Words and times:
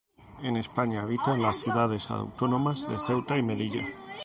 En 0.41 0.57
España 0.57 1.03
habita 1.03 1.35
en 1.35 1.43
las 1.43 1.57
ciudades 1.57 2.09
autónomas 2.09 2.89
de 2.89 2.97
Ceuta 2.97 3.37
y 3.37 3.43
Melilla. 3.43 3.85